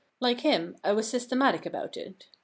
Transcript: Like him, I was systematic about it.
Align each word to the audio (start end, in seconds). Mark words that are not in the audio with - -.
Like 0.19 0.41
him, 0.41 0.77
I 0.83 0.93
was 0.93 1.07
systematic 1.07 1.63
about 1.63 1.95
it. 1.95 2.25